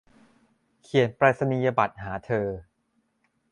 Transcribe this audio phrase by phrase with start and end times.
[0.83, 2.47] เขียนไปรษณียบัตรหาเธอ